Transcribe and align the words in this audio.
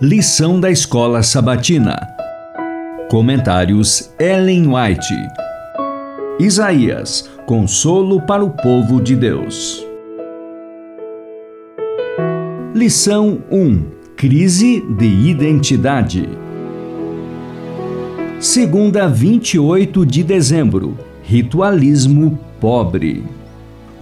Lição 0.00 0.58
da 0.58 0.70
Escola 0.70 1.22
Sabatina. 1.22 1.96
Comentários 3.08 4.12
Ellen 4.18 4.66
White. 4.66 5.14
Isaías, 6.40 7.30
consolo 7.46 8.20
para 8.22 8.44
o 8.44 8.50
povo 8.50 9.00
de 9.00 9.14
Deus. 9.14 9.86
Lição 12.74 13.42
1: 13.50 13.84
Crise 14.16 14.80
de 14.80 15.06
identidade. 15.06 16.28
Segunda, 18.40 19.06
28 19.08 20.04
de 20.04 20.24
dezembro. 20.24 20.98
Ritualismo 21.22 22.38
pobre. 22.60 23.24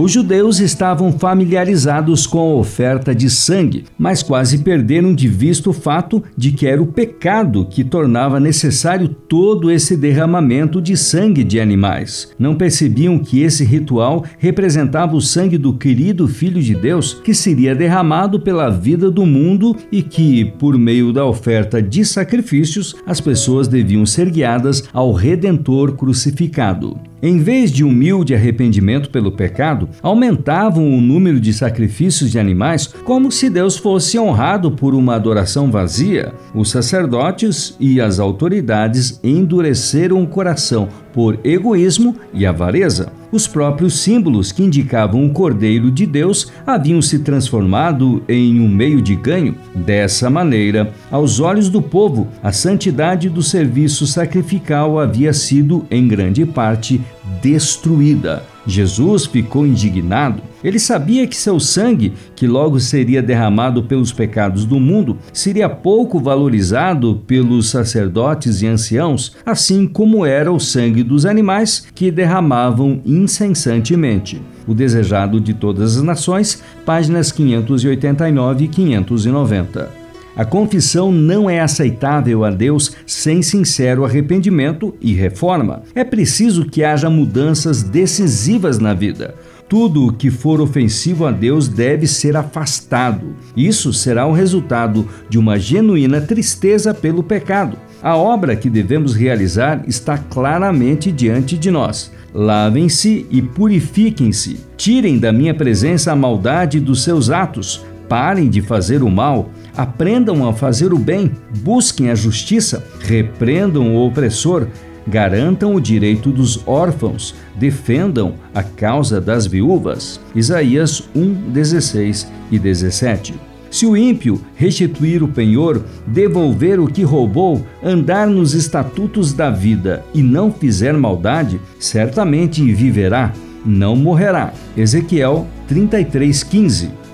Os 0.00 0.12
judeus 0.12 0.60
estavam 0.60 1.10
familiarizados 1.10 2.24
com 2.24 2.38
a 2.38 2.54
oferta 2.54 3.12
de 3.12 3.28
sangue, 3.28 3.84
mas 3.98 4.22
quase 4.22 4.58
perderam 4.58 5.12
de 5.12 5.26
vista 5.26 5.70
o 5.70 5.72
fato 5.72 6.22
de 6.36 6.52
que 6.52 6.68
era 6.68 6.80
o 6.80 6.86
pecado 6.86 7.66
que 7.68 7.82
tornava 7.82 8.38
necessário 8.38 9.08
todo 9.08 9.72
esse 9.72 9.96
derramamento 9.96 10.80
de 10.80 10.96
sangue 10.96 11.42
de 11.42 11.58
animais. 11.58 12.32
Não 12.38 12.54
percebiam 12.54 13.18
que 13.18 13.42
esse 13.42 13.64
ritual 13.64 14.24
representava 14.38 15.16
o 15.16 15.20
sangue 15.20 15.58
do 15.58 15.74
querido 15.74 16.28
Filho 16.28 16.62
de 16.62 16.76
Deus 16.76 17.14
que 17.14 17.34
seria 17.34 17.74
derramado 17.74 18.38
pela 18.38 18.70
vida 18.70 19.10
do 19.10 19.26
mundo 19.26 19.74
e 19.90 20.00
que, 20.00 20.44
por 20.44 20.78
meio 20.78 21.12
da 21.12 21.24
oferta 21.24 21.82
de 21.82 22.04
sacrifícios, 22.04 22.94
as 23.04 23.20
pessoas 23.20 23.66
deviam 23.66 24.06
ser 24.06 24.30
guiadas 24.30 24.84
ao 24.92 25.12
Redentor 25.12 25.96
crucificado. 25.96 26.96
Em 27.20 27.38
vez 27.38 27.72
de 27.72 27.82
humilde 27.82 28.34
arrependimento 28.34 29.10
pelo 29.10 29.32
pecado, 29.32 29.88
aumentavam 30.00 30.96
o 30.96 31.00
número 31.00 31.40
de 31.40 31.52
sacrifícios 31.52 32.30
de 32.30 32.38
animais 32.38 32.86
como 32.86 33.32
se 33.32 33.50
Deus 33.50 33.76
fosse 33.76 34.16
honrado 34.18 34.70
por 34.70 34.94
uma 34.94 35.16
adoração 35.16 35.68
vazia. 35.68 36.32
Os 36.54 36.70
sacerdotes 36.70 37.76
e 37.80 38.00
as 38.00 38.20
autoridades 38.20 39.18
endureceram 39.24 40.22
o 40.22 40.28
coração 40.28 40.88
por 41.12 41.40
egoísmo 41.42 42.14
e 42.32 42.46
avareza. 42.46 43.12
Os 43.30 43.46
próprios 43.46 44.00
símbolos 44.00 44.52
que 44.52 44.62
indicavam 44.62 45.26
o 45.26 45.30
Cordeiro 45.30 45.90
de 45.90 46.06
Deus 46.06 46.50
haviam 46.66 47.02
se 47.02 47.18
transformado 47.18 48.22
em 48.26 48.58
um 48.58 48.68
meio 48.68 49.02
de 49.02 49.14
ganho. 49.14 49.54
Dessa 49.74 50.30
maneira, 50.30 50.94
aos 51.10 51.38
olhos 51.38 51.68
do 51.68 51.82
povo, 51.82 52.28
a 52.42 52.52
santidade 52.52 53.28
do 53.28 53.42
serviço 53.42 54.06
sacrificial 54.06 54.98
havia 54.98 55.34
sido, 55.34 55.86
em 55.90 56.08
grande 56.08 56.46
parte, 56.46 57.02
destruída. 57.42 58.42
Jesus 58.66 59.24
ficou 59.24 59.66
indignado. 59.66 60.42
Ele 60.62 60.78
sabia 60.78 61.26
que 61.26 61.36
seu 61.36 61.58
sangue, 61.58 62.12
que 62.36 62.46
logo 62.46 62.78
seria 62.78 63.22
derramado 63.22 63.82
pelos 63.84 64.12
pecados 64.12 64.66
do 64.66 64.78
mundo, 64.78 65.16
seria 65.32 65.68
pouco 65.68 66.18
valorizado 66.20 67.22
pelos 67.26 67.70
sacerdotes 67.70 68.60
e 68.60 68.66
anciãos, 68.66 69.36
assim 69.46 69.86
como 69.86 70.26
era 70.26 70.52
o 70.52 70.60
sangue 70.60 71.02
dos 71.02 71.24
animais 71.24 71.86
que 71.94 72.10
derramavam 72.10 73.00
incessantemente. 73.06 74.42
O 74.66 74.74
Desejado 74.74 75.40
de 75.40 75.54
Todas 75.54 75.96
as 75.96 76.02
Nações, 76.02 76.62
páginas 76.84 77.32
589 77.32 78.64
e 78.64 78.68
590. 78.68 80.07
A 80.38 80.44
confissão 80.44 81.10
não 81.10 81.50
é 81.50 81.58
aceitável 81.58 82.44
a 82.44 82.50
Deus 82.50 82.92
sem 83.04 83.42
sincero 83.42 84.04
arrependimento 84.04 84.94
e 85.00 85.12
reforma. 85.12 85.82
É 85.96 86.04
preciso 86.04 86.64
que 86.64 86.84
haja 86.84 87.10
mudanças 87.10 87.82
decisivas 87.82 88.78
na 88.78 88.94
vida. 88.94 89.34
Tudo 89.68 90.06
o 90.06 90.12
que 90.12 90.30
for 90.30 90.60
ofensivo 90.60 91.26
a 91.26 91.32
Deus 91.32 91.66
deve 91.66 92.06
ser 92.06 92.36
afastado. 92.36 93.34
Isso 93.56 93.92
será 93.92 94.26
o 94.26 94.32
resultado 94.32 95.08
de 95.28 95.40
uma 95.40 95.58
genuína 95.58 96.20
tristeza 96.20 96.94
pelo 96.94 97.24
pecado. 97.24 97.76
A 98.00 98.16
obra 98.16 98.54
que 98.54 98.70
devemos 98.70 99.16
realizar 99.16 99.82
está 99.88 100.16
claramente 100.16 101.10
diante 101.10 101.58
de 101.58 101.68
nós. 101.68 102.12
Lavem-se 102.32 103.26
e 103.28 103.42
purifiquem-se. 103.42 104.60
Tirem 104.76 105.18
da 105.18 105.32
minha 105.32 105.52
presença 105.52 106.12
a 106.12 106.16
maldade 106.16 106.78
dos 106.78 107.02
seus 107.02 107.28
atos. 107.28 107.84
Parem 108.08 108.48
de 108.48 108.62
fazer 108.62 109.02
o 109.02 109.10
mal, 109.10 109.50
aprendam 109.76 110.48
a 110.48 110.52
fazer 110.52 110.92
o 110.92 110.98
bem, 110.98 111.30
busquem 111.62 112.10
a 112.10 112.14
justiça, 112.14 112.84
repreendam 113.00 113.94
o 113.94 114.06
opressor, 114.06 114.66
garantam 115.06 115.74
o 115.74 115.80
direito 115.80 116.30
dos 116.30 116.66
órfãos, 116.66 117.34
defendam 117.56 118.34
a 118.54 118.62
causa 118.62 119.20
das 119.20 119.46
viúvas. 119.46 120.20
Isaías 120.34 121.08
1, 121.14 121.50
16 121.50 122.26
e 122.50 122.58
17. 122.58 123.34
Se 123.70 123.84
o 123.84 123.96
ímpio 123.96 124.40
restituir 124.54 125.22
o 125.22 125.28
penhor, 125.28 125.82
devolver 126.06 126.80
o 126.80 126.86
que 126.86 127.02
roubou, 127.02 127.64
andar 127.84 128.26
nos 128.26 128.54
estatutos 128.54 129.34
da 129.34 129.50
vida 129.50 130.02
e 130.14 130.22
não 130.22 130.50
fizer 130.50 130.94
maldade, 130.94 131.60
certamente 131.78 132.62
viverá, 132.72 133.32
não 133.64 133.94
morrerá. 133.94 134.54
Ezequiel 134.76 135.46
33:15. 135.68 137.07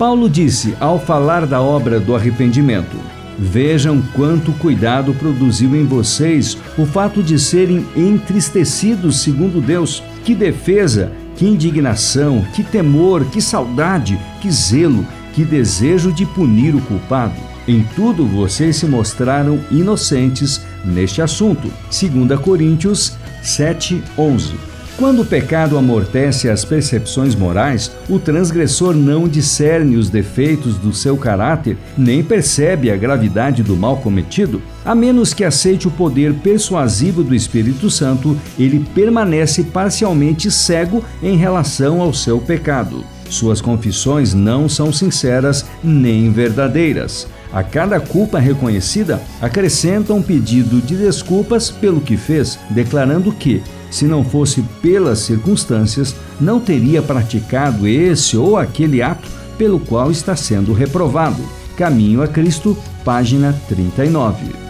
Paulo 0.00 0.30
disse 0.30 0.74
ao 0.80 0.98
falar 0.98 1.46
da 1.46 1.60
obra 1.60 2.00
do 2.00 2.16
arrependimento: 2.16 2.96
Vejam 3.38 4.00
quanto 4.14 4.50
cuidado 4.52 5.12
produziu 5.12 5.76
em 5.76 5.84
vocês 5.84 6.56
o 6.78 6.86
fato 6.86 7.22
de 7.22 7.38
serem 7.38 7.86
entristecidos 7.94 9.20
segundo 9.20 9.60
Deus. 9.60 10.02
Que 10.24 10.34
defesa, 10.34 11.12
que 11.36 11.44
indignação, 11.44 12.42
que 12.54 12.64
temor, 12.64 13.26
que 13.26 13.42
saudade, 13.42 14.18
que 14.40 14.50
zelo, 14.50 15.06
que 15.34 15.44
desejo 15.44 16.10
de 16.10 16.24
punir 16.24 16.74
o 16.74 16.80
culpado. 16.80 17.36
Em 17.68 17.82
tudo 17.94 18.24
vocês 18.24 18.76
se 18.76 18.86
mostraram 18.86 19.60
inocentes 19.70 20.62
neste 20.82 21.20
assunto. 21.20 21.70
2 21.90 22.40
Coríntios 22.40 23.18
7:11. 23.42 24.69
Quando 25.00 25.22
o 25.22 25.24
pecado 25.24 25.78
amortece 25.78 26.46
as 26.50 26.62
percepções 26.62 27.34
morais, 27.34 27.90
o 28.06 28.18
transgressor 28.18 28.94
não 28.94 29.26
discerne 29.26 29.96
os 29.96 30.10
defeitos 30.10 30.76
do 30.76 30.92
seu 30.92 31.16
caráter, 31.16 31.78
nem 31.96 32.22
percebe 32.22 32.90
a 32.90 32.96
gravidade 32.98 33.62
do 33.62 33.74
mal 33.74 33.96
cometido. 33.96 34.60
A 34.84 34.94
menos 34.94 35.32
que 35.32 35.42
aceite 35.42 35.88
o 35.88 35.90
poder 35.90 36.34
persuasivo 36.34 37.24
do 37.24 37.34
Espírito 37.34 37.88
Santo, 37.88 38.36
ele 38.58 38.84
permanece 38.94 39.64
parcialmente 39.64 40.50
cego 40.50 41.02
em 41.22 41.34
relação 41.34 42.02
ao 42.02 42.12
seu 42.12 42.38
pecado. 42.38 43.02
Suas 43.30 43.62
confissões 43.62 44.34
não 44.34 44.68
são 44.68 44.92
sinceras 44.92 45.64
nem 45.82 46.30
verdadeiras. 46.30 47.26
A 47.50 47.62
cada 47.62 47.98
culpa 48.00 48.38
reconhecida, 48.38 49.18
acrescenta 49.40 50.12
um 50.12 50.20
pedido 50.22 50.78
de 50.82 50.94
desculpas 50.94 51.70
pelo 51.70 52.02
que 52.02 52.18
fez, 52.18 52.58
declarando 52.70 53.32
que, 53.32 53.62
se 53.90 54.04
não 54.04 54.24
fosse 54.24 54.62
pelas 54.80 55.18
circunstâncias, 55.18 56.14
não 56.40 56.60
teria 56.60 57.02
praticado 57.02 57.86
esse 57.86 58.36
ou 58.36 58.56
aquele 58.56 59.02
ato 59.02 59.28
pelo 59.58 59.80
qual 59.80 60.10
está 60.10 60.34
sendo 60.36 60.72
reprovado. 60.72 61.42
Caminho 61.76 62.22
a 62.22 62.28
Cristo, 62.28 62.76
página 63.04 63.54
39. 63.68 64.69